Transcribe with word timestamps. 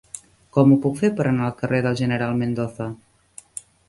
Com 0.55 0.71
ho 0.71 0.77
puc 0.85 0.95
fer 1.01 1.11
per 1.19 1.25
anar 1.31 1.45
al 1.47 1.53
carrer 1.59 1.81
del 1.87 1.97
General 1.99 2.33
Mendoza? 2.39 2.89